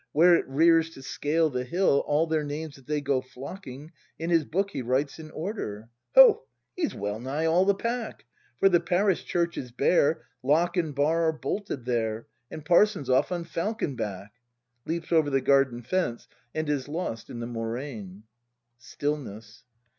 Where 0.13 0.33
it 0.35 0.47
rears 0.47 0.89
to 0.95 1.03
scale 1.03 1.51
the 1.51 1.63
hill. 1.63 2.03
All 2.07 2.25
their 2.25 2.43
names 2.43 2.75
as 2.79 2.85
they 2.85 3.01
go 3.01 3.21
flocking 3.21 3.91
In 4.17 4.31
his 4.31 4.45
book 4.45 4.71
he 4.71 4.81
writes 4.81 5.19
in 5.19 5.29
order;— 5.29 5.89
Ho! 6.15 6.45
he's 6.75 6.95
wellnigh 6.95 7.45
all 7.45 7.65
the 7.65 7.75
pack; 7.75 8.25
For 8.57 8.67
the 8.67 8.79
parish 8.79 9.23
church 9.23 9.59
is 9.59 9.71
bare, 9.71 10.23
Lock 10.41 10.75
and 10.75 10.95
bar 10.95 11.25
are 11.25 11.31
bolted 11.37 11.85
there,— 11.85 12.25
And 12.49 12.65
parson's 12.65 13.11
off 13.11 13.31
on 13.31 13.43
falcon 13.43 13.95
back! 13.95 14.31
[Leaps 14.87 15.11
over 15.11 15.29
the 15.29 15.39
garden 15.39 15.83
fence 15.83 16.27
and 16.55 16.67
is 16.67 16.87
lost 16.87 17.29
in 17.29 17.39
the 17.39 17.45
moraine. 17.45 18.23
Stillness. 18.79 19.65